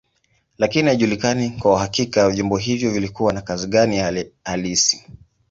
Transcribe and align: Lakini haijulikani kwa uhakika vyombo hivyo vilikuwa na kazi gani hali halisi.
Lakini 0.57 0.87
haijulikani 0.87 1.49
kwa 1.49 1.71
uhakika 1.73 2.29
vyombo 2.29 2.57
hivyo 2.57 2.91
vilikuwa 2.91 3.33
na 3.33 3.41
kazi 3.41 3.67
gani 3.67 3.97
hali 3.97 4.33
halisi. 4.43 5.05